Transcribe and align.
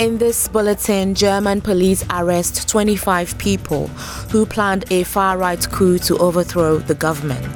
In 0.00 0.18
this 0.18 0.48
bulletin, 0.48 1.14
German 1.14 1.60
police 1.60 2.04
arrest 2.10 2.68
25 2.68 3.38
people 3.38 3.86
who 4.32 4.44
planned 4.44 4.84
a 4.90 5.04
far 5.04 5.38
right 5.38 5.70
coup 5.70 5.98
to 5.98 6.18
overthrow 6.18 6.78
the 6.78 6.96
government. 6.96 7.46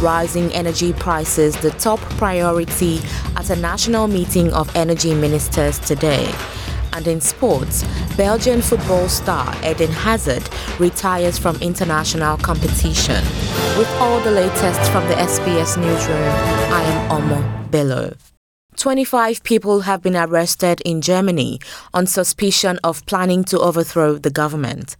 Rising 0.00 0.50
energy 0.54 0.94
prices, 0.94 1.54
the 1.56 1.72
top 1.72 2.00
priority 2.16 3.00
at 3.36 3.50
a 3.50 3.56
national 3.56 4.08
meeting 4.08 4.50
of 4.54 4.74
energy 4.74 5.12
ministers 5.14 5.78
today. 5.78 6.32
And 6.94 7.06
in 7.06 7.20
sports, 7.20 7.84
Belgian 8.16 8.62
football 8.62 9.10
star 9.10 9.54
Eden 9.62 9.92
Hazard 9.92 10.48
retires 10.78 11.36
from 11.36 11.56
international 11.56 12.38
competition. 12.38 13.22
With 13.76 13.90
all 14.00 14.18
the 14.20 14.30
latest 14.30 14.90
from 14.90 15.06
the 15.08 15.14
SBS 15.14 15.76
newsroom, 15.76 16.32
I 16.72 16.82
am 16.84 17.10
Omo 17.10 17.70
Bello. 17.70 18.14
25 18.76 19.42
people 19.42 19.80
have 19.80 20.02
been 20.02 20.16
arrested 20.16 20.82
in 20.84 21.00
Germany 21.00 21.58
on 21.94 22.06
suspicion 22.06 22.78
of 22.84 23.04
planning 23.06 23.42
to 23.44 23.58
overthrow 23.58 24.18
the 24.18 24.30
government. 24.30 24.96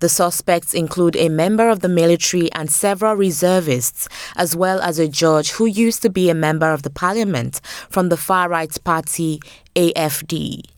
The 0.00 0.08
suspects 0.08 0.72
include 0.72 1.16
a 1.16 1.28
member 1.28 1.68
of 1.68 1.80
the 1.80 1.88
military 1.88 2.50
and 2.52 2.70
several 2.70 3.14
reservists, 3.14 4.08
as 4.36 4.56
well 4.56 4.80
as 4.80 4.98
a 4.98 5.08
judge 5.08 5.50
who 5.50 5.66
used 5.66 6.02
to 6.02 6.10
be 6.10 6.30
a 6.30 6.34
member 6.34 6.72
of 6.72 6.82
the 6.82 6.90
parliament 6.90 7.60
from 7.90 8.08
the 8.08 8.16
far 8.16 8.48
right 8.48 8.76
party 8.84 9.40
AFD. 9.76 10.77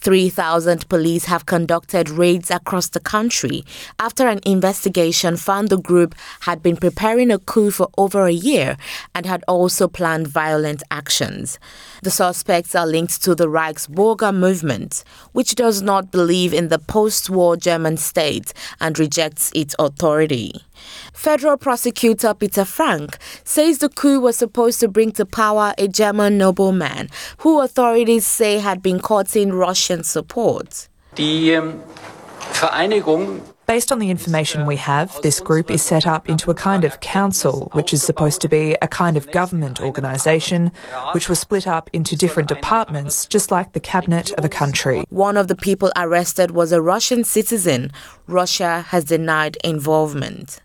3,000 0.00 0.88
police 0.88 1.26
have 1.26 1.46
conducted 1.46 2.08
raids 2.08 2.50
across 2.50 2.88
the 2.88 3.00
country 3.00 3.64
after 3.98 4.26
an 4.26 4.40
investigation 4.46 5.36
found 5.36 5.68
the 5.68 5.78
group 5.78 6.14
had 6.40 6.62
been 6.62 6.76
preparing 6.76 7.30
a 7.30 7.38
coup 7.38 7.70
for 7.70 7.88
over 7.98 8.26
a 8.26 8.32
year 8.32 8.76
and 9.14 9.26
had 9.26 9.44
also 9.46 9.88
planned 9.88 10.26
violent 10.26 10.82
actions. 10.90 11.58
The 12.02 12.10
suspects 12.10 12.74
are 12.74 12.86
linked 12.86 13.22
to 13.24 13.34
the 13.34 13.46
Reichsbürger 13.46 14.34
movement, 14.34 15.04
which 15.32 15.54
does 15.54 15.82
not 15.82 16.10
believe 16.10 16.54
in 16.54 16.68
the 16.68 16.78
post 16.78 17.28
war 17.28 17.56
German 17.56 17.96
state 17.96 18.52
and 18.80 18.98
rejects 18.98 19.50
its 19.54 19.74
authority. 19.78 20.64
Federal 21.12 21.56
prosecutor 21.56 22.34
Peter 22.34 22.64
Frank 22.64 23.18
says 23.44 23.78
the 23.78 23.88
coup 23.88 24.20
was 24.20 24.36
supposed 24.36 24.80
to 24.80 24.88
bring 24.88 25.12
to 25.12 25.24
power 25.24 25.74
a 25.78 25.88
German 25.88 26.38
nobleman 26.38 27.08
who 27.38 27.60
authorities 27.60 28.26
say 28.26 28.58
had 28.58 28.82
been 28.82 29.00
courting 29.00 29.52
Russian 29.52 30.04
support. 30.04 30.88
Die 31.14 31.50
ähm, 31.50 31.68
um, 31.68 31.82
Vereinigung 32.52 33.40
Based 33.70 33.92
on 33.92 34.00
the 34.00 34.10
information 34.10 34.66
we 34.66 34.74
have, 34.74 35.16
this 35.22 35.38
group 35.38 35.70
is 35.70 35.80
set 35.80 36.04
up 36.04 36.28
into 36.28 36.50
a 36.50 36.54
kind 36.54 36.82
of 36.82 36.98
council, 36.98 37.68
which 37.72 37.92
is 37.92 38.02
supposed 38.02 38.40
to 38.40 38.48
be 38.48 38.76
a 38.82 38.88
kind 38.88 39.16
of 39.16 39.30
government 39.30 39.80
organisation, 39.80 40.72
which 41.12 41.28
was 41.28 41.38
split 41.38 41.68
up 41.68 41.88
into 41.92 42.16
different 42.16 42.48
departments, 42.48 43.26
just 43.26 43.52
like 43.52 43.72
the 43.72 43.78
cabinet 43.78 44.32
of 44.32 44.44
a 44.44 44.48
country. 44.48 45.04
One 45.08 45.36
of 45.36 45.46
the 45.46 45.54
people 45.54 45.92
arrested 45.94 46.50
was 46.50 46.72
a 46.72 46.82
Russian 46.82 47.22
citizen. 47.22 47.92
Russia 48.26 48.80
has 48.88 49.04
denied 49.04 49.56
involvement. 49.62 50.60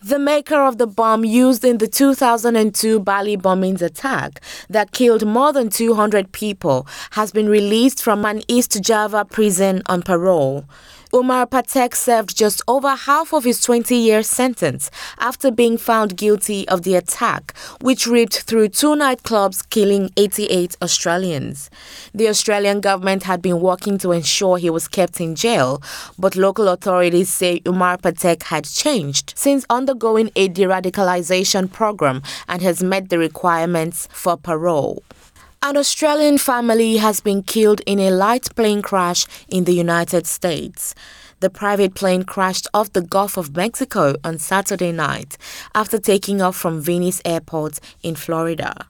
The 0.00 0.20
maker 0.20 0.62
of 0.62 0.78
the 0.78 0.86
bomb 0.86 1.24
used 1.24 1.64
in 1.64 1.78
the 1.78 1.88
2002 1.88 3.00
Bali 3.00 3.36
bombings 3.36 3.82
attack 3.82 4.40
that 4.70 4.92
killed 4.92 5.26
more 5.26 5.52
than 5.52 5.70
200 5.70 6.30
people 6.30 6.86
has 7.10 7.32
been 7.32 7.48
released 7.48 8.00
from 8.00 8.24
an 8.24 8.42
East 8.46 8.80
Java 8.80 9.24
prison 9.24 9.82
on 9.86 10.02
parole. 10.02 10.66
Umar 11.14 11.46
Patek 11.46 11.94
served 11.94 12.36
just 12.36 12.60
over 12.68 12.90
half 12.94 13.32
of 13.32 13.44
his 13.44 13.62
20 13.62 13.94
year 13.96 14.22
sentence 14.22 14.90
after 15.18 15.50
being 15.50 15.78
found 15.78 16.18
guilty 16.18 16.68
of 16.68 16.82
the 16.82 16.96
attack, 16.96 17.56
which 17.80 18.06
ripped 18.06 18.40
through 18.42 18.68
two 18.68 18.94
nightclubs, 18.94 19.66
killing 19.70 20.10
88 20.18 20.76
Australians. 20.82 21.70
The 22.12 22.28
Australian 22.28 22.82
government 22.82 23.22
had 23.22 23.40
been 23.40 23.60
working 23.60 23.96
to 23.98 24.12
ensure 24.12 24.58
he 24.58 24.68
was 24.68 24.86
kept 24.86 25.18
in 25.18 25.34
jail, 25.34 25.82
but 26.18 26.36
local 26.36 26.68
authorities 26.68 27.30
say 27.30 27.62
Umar 27.66 27.96
Patek 27.96 28.42
had 28.42 28.64
changed 28.64 29.32
since 29.34 29.64
undergoing 29.70 30.30
a 30.36 30.48
de 30.48 30.64
radicalization 30.64 31.72
program 31.72 32.22
and 32.48 32.60
has 32.60 32.82
met 32.82 33.08
the 33.08 33.18
requirements 33.18 34.08
for 34.12 34.36
parole. 34.36 35.02
An 35.60 35.76
Australian 35.76 36.38
family 36.38 36.98
has 36.98 37.18
been 37.18 37.42
killed 37.42 37.80
in 37.84 37.98
a 37.98 38.12
light 38.12 38.54
plane 38.54 38.80
crash 38.80 39.26
in 39.48 39.64
the 39.64 39.74
United 39.74 40.24
States. 40.24 40.94
The 41.40 41.50
private 41.50 41.96
plane 41.96 42.22
crashed 42.22 42.68
off 42.72 42.92
the 42.92 43.02
Gulf 43.02 43.36
of 43.36 43.56
Mexico 43.56 44.14
on 44.22 44.38
Saturday 44.38 44.92
night 44.92 45.36
after 45.74 45.98
taking 45.98 46.40
off 46.40 46.54
from 46.54 46.80
Venice 46.80 47.20
Airport 47.24 47.80
in 48.04 48.14
Florida. 48.14 48.86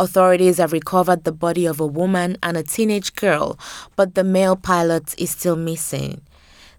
Authorities 0.00 0.58
have 0.58 0.72
recovered 0.72 1.22
the 1.22 1.30
body 1.32 1.64
of 1.64 1.78
a 1.78 1.86
woman 1.86 2.36
and 2.42 2.56
a 2.56 2.64
teenage 2.64 3.14
girl, 3.14 3.56
but 3.94 4.16
the 4.16 4.24
male 4.24 4.56
pilot 4.56 5.14
is 5.16 5.30
still 5.30 5.56
missing. 5.56 6.22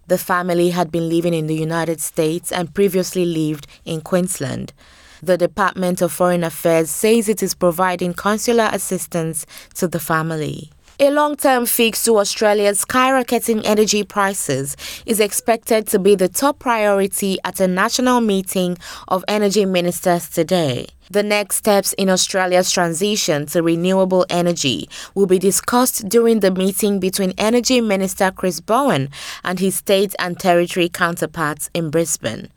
The 0.08 0.18
family 0.18 0.70
had 0.70 0.92
been 0.92 1.08
living 1.08 1.32
in 1.32 1.46
the 1.46 1.56
United 1.56 2.02
States 2.02 2.52
and 2.52 2.74
previously 2.74 3.24
lived 3.24 3.66
in 3.86 4.02
Queensland. 4.02 4.74
The 5.24 5.38
Department 5.38 6.02
of 6.02 6.10
Foreign 6.10 6.42
Affairs 6.42 6.90
says 6.90 7.28
it 7.28 7.44
is 7.44 7.54
providing 7.54 8.12
consular 8.12 8.68
assistance 8.72 9.46
to 9.74 9.86
the 9.86 10.00
family. 10.00 10.72
A 10.98 11.12
long 11.12 11.36
term 11.36 11.64
fix 11.64 12.02
to 12.04 12.18
Australia's 12.18 12.84
skyrocketing 12.84 13.62
energy 13.64 14.02
prices 14.02 14.76
is 15.06 15.20
expected 15.20 15.86
to 15.88 16.00
be 16.00 16.16
the 16.16 16.28
top 16.28 16.58
priority 16.58 17.38
at 17.44 17.60
a 17.60 17.68
national 17.68 18.20
meeting 18.20 18.76
of 19.06 19.24
energy 19.28 19.64
ministers 19.64 20.28
today. 20.28 20.86
The 21.08 21.22
next 21.22 21.56
steps 21.56 21.92
in 21.92 22.10
Australia's 22.10 22.72
transition 22.72 23.46
to 23.46 23.62
renewable 23.62 24.26
energy 24.28 24.88
will 25.14 25.26
be 25.26 25.38
discussed 25.38 26.08
during 26.08 26.40
the 26.40 26.50
meeting 26.50 26.98
between 26.98 27.32
Energy 27.38 27.80
Minister 27.80 28.32
Chris 28.32 28.60
Bowen 28.60 29.08
and 29.44 29.60
his 29.60 29.76
state 29.76 30.16
and 30.18 30.36
territory 30.36 30.88
counterparts 30.88 31.70
in 31.74 31.90
Brisbane. 31.90 32.50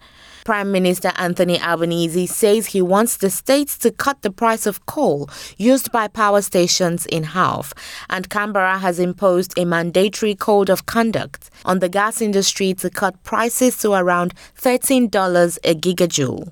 Prime 0.45 0.71
Minister 0.71 1.11
Anthony 1.15 1.59
Albanese 1.59 2.27
says 2.27 2.67
he 2.67 2.81
wants 2.81 3.17
the 3.17 3.31
states 3.31 3.79
to 3.79 3.89
cut 3.89 4.21
the 4.21 4.29
price 4.29 4.67
of 4.67 4.85
coal 4.85 5.27
used 5.57 5.91
by 5.91 6.07
power 6.07 6.39
stations 6.39 7.07
in 7.07 7.23
half, 7.23 7.73
and 8.11 8.29
Canberra 8.29 8.77
has 8.77 8.99
imposed 8.99 9.57
a 9.57 9.65
mandatory 9.65 10.35
code 10.35 10.69
of 10.69 10.85
conduct 10.85 11.49
on 11.65 11.79
the 11.79 11.89
gas 11.89 12.21
industry 12.21 12.75
to 12.75 12.91
cut 12.91 13.23
prices 13.23 13.75
to 13.79 13.93
around 13.93 14.35
$13 14.55 15.57
a 15.63 15.73
gigajoule. 15.73 16.51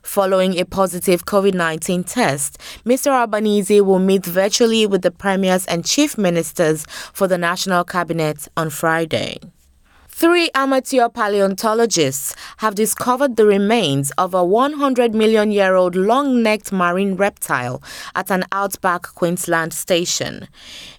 Following 0.00 0.58
a 0.58 0.64
positive 0.64 1.26
COVID 1.26 1.52
19 1.52 2.04
test, 2.04 2.58
Mr. 2.86 3.08
Albanese 3.08 3.82
will 3.82 3.98
meet 3.98 4.24
virtually 4.24 4.86
with 4.86 5.02
the 5.02 5.10
premiers 5.10 5.66
and 5.66 5.84
chief 5.84 6.16
ministers 6.16 6.86
for 7.12 7.28
the 7.28 7.36
National 7.36 7.84
Cabinet 7.84 8.48
on 8.56 8.70
Friday. 8.70 9.38
Three 10.18 10.48
amateur 10.54 11.10
paleontologists 11.10 12.34
have 12.56 12.74
discovered 12.74 13.36
the 13.36 13.44
remains 13.44 14.12
of 14.12 14.32
a 14.32 14.42
100 14.42 15.14
million 15.14 15.52
year 15.52 15.74
old 15.74 15.94
long 15.94 16.42
necked 16.42 16.72
marine 16.72 17.16
reptile 17.16 17.82
at 18.14 18.30
an 18.30 18.44
outback 18.50 19.02
Queensland 19.14 19.74
station. 19.74 20.48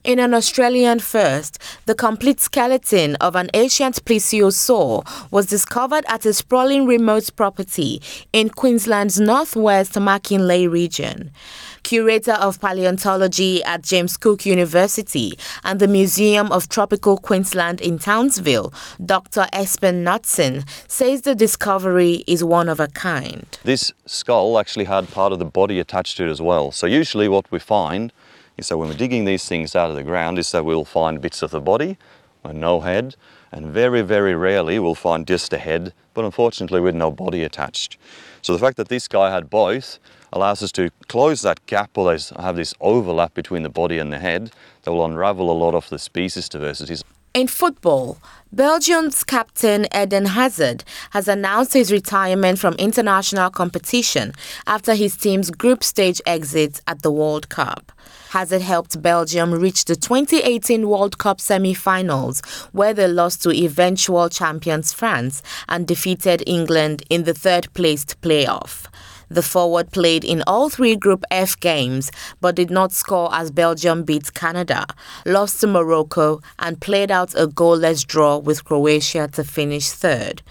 In 0.03 0.19
an 0.19 0.35
Australian 0.35 0.99
first, 0.99 1.57
the 1.87 1.95
complete 1.95 2.39
skeleton 2.39 3.15
of 3.15 3.35
an 3.35 3.49
ancient 3.55 4.05
plesiosaur 4.05 5.03
was 5.31 5.47
discovered 5.47 6.05
at 6.07 6.23
a 6.23 6.31
sprawling 6.31 6.85
remote 6.85 7.35
property 7.35 8.03
in 8.33 8.51
Queensland's 8.51 9.19
northwest 9.19 9.93
McKinlay 9.93 10.69
region 10.69 11.31
curator 11.87 12.33
of 12.33 12.59
paleontology 12.59 13.63
at 13.63 13.81
James 13.81 14.17
Cook 14.17 14.45
University 14.45 15.39
and 15.63 15.79
the 15.79 15.87
Museum 15.87 16.51
of 16.51 16.67
Tropical 16.67 17.17
Queensland 17.17 17.79
in 17.79 17.97
Townsville, 17.97 18.73
Dr. 19.07 19.47
Espen 19.53 20.03
Knutsen, 20.03 20.67
says 20.89 21.21
the 21.21 21.33
discovery 21.33 22.25
is 22.27 22.43
one 22.43 22.67
of 22.67 22.79
a 22.81 22.87
kind. 22.89 23.57
This 23.63 23.93
skull 24.05 24.59
actually 24.59 24.85
had 24.85 25.09
part 25.09 25.31
of 25.31 25.39
the 25.39 25.45
body 25.45 25.79
attached 25.79 26.17
to 26.17 26.27
it 26.27 26.29
as 26.29 26.41
well. 26.41 26.71
So 26.73 26.85
usually 26.87 27.29
what 27.29 27.49
we 27.49 27.57
find 27.57 28.11
is 28.57 28.67
that 28.67 28.77
when 28.77 28.89
we're 28.89 28.95
digging 28.95 29.23
these 29.23 29.47
things 29.47 29.77
out 29.77 29.89
of 29.89 29.95
the 29.95 30.03
ground 30.03 30.37
is 30.37 30.51
that 30.51 30.65
we'll 30.65 30.83
find 30.83 31.21
bits 31.21 31.41
of 31.41 31.51
the 31.51 31.61
body, 31.61 31.97
no 32.53 32.81
head, 32.81 33.15
and 33.51 33.67
very, 33.67 34.01
very 34.01 34.35
rarely 34.35 34.77
we'll 34.77 34.93
find 34.93 35.25
just 35.25 35.53
a 35.53 35.57
head, 35.57 35.93
but 36.13 36.25
unfortunately 36.25 36.81
with 36.81 36.95
no 36.95 37.09
body 37.09 37.43
attached. 37.43 37.97
So 38.41 38.51
the 38.51 38.59
fact 38.59 38.75
that 38.75 38.89
this 38.89 39.07
guy 39.07 39.31
had 39.31 39.49
both 39.49 39.99
allows 40.33 40.61
us 40.61 40.73
to 40.73 40.89
close 41.07 41.41
that 41.43 41.65
gap 41.65 41.97
or 41.97 42.17
have 42.39 42.57
this 42.57 42.73
overlap 42.81 43.33
between 43.33 43.63
the 43.63 43.69
body 43.69 43.99
and 43.99 44.11
the 44.11 44.19
head 44.19 44.51
that 44.83 44.91
will 44.91 45.05
unravel 45.05 45.49
a 45.49 45.53
lot 45.53 45.75
of 45.75 45.87
the 45.87 45.97
species 45.97 46.49
diversities. 46.49 47.03
In 47.37 47.45
football, 47.45 48.17
Belgium's 48.51 49.23
captain 49.23 49.85
Eden 49.95 50.25
Hazard 50.25 50.83
has 51.11 51.27
announced 51.27 51.73
his 51.73 51.91
retirement 51.91 52.57
from 52.57 52.73
international 52.79 53.51
competition 53.51 54.33
after 54.65 54.95
his 54.95 55.15
team's 55.15 55.51
group 55.51 55.83
stage 55.83 56.19
exit 56.25 56.81
at 56.87 57.03
the 57.03 57.11
World 57.11 57.49
Cup. 57.49 57.91
Hazard 58.29 58.63
helped 58.63 58.99
Belgium 59.03 59.53
reach 59.53 59.85
the 59.85 59.95
2018 59.95 60.89
World 60.89 61.19
Cup 61.19 61.39
semi-finals 61.39 62.41
where 62.71 62.95
they 62.95 63.07
lost 63.07 63.43
to 63.43 63.51
eventual 63.51 64.29
champions 64.29 64.91
France 64.91 65.43
and 65.69 65.85
defeated 65.85 66.41
England 66.47 67.03
in 67.07 67.25
the 67.25 67.35
third-placed 67.35 68.19
playoff. 68.21 68.87
The 69.29 69.41
forward 69.41 69.91
played 69.91 70.23
in 70.23 70.43
all 70.47 70.69
three 70.69 70.95
Group 70.95 71.23
F 71.29 71.59
games 71.59 72.11
but 72.41 72.55
did 72.55 72.69
not 72.69 72.91
score 72.91 73.29
as 73.33 73.51
Belgium 73.51 74.03
beat 74.03 74.33
Canada, 74.33 74.85
lost 75.25 75.59
to 75.61 75.67
Morocco, 75.67 76.41
and 76.59 76.79
played 76.79 77.11
out 77.11 77.33
a 77.35 77.47
goalless 77.47 78.05
draw 78.05 78.37
with 78.37 78.63
Croatia 78.63 79.27
to 79.33 79.43
finish 79.43 79.89
third. 79.89 80.41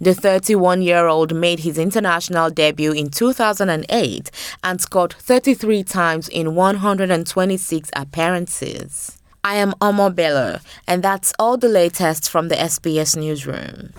The 0.00 0.14
31 0.14 0.82
year 0.82 1.06
old 1.06 1.34
made 1.34 1.60
his 1.60 1.78
international 1.78 2.50
debut 2.50 2.92
in 2.92 3.10
2008 3.10 4.30
and 4.62 4.80
scored 4.80 5.14
33 5.14 5.82
times 5.84 6.28
in 6.28 6.54
126 6.54 7.90
appearances. 7.94 9.18
I 9.44 9.54
am 9.56 9.74
Omo 9.80 10.12
Bello, 10.12 10.58
and 10.88 11.04
that's 11.04 11.32
all 11.38 11.56
the 11.56 11.68
latest 11.68 12.28
from 12.28 12.48
the 12.48 12.56
SBS 12.56 13.16
Newsroom. 13.16 13.92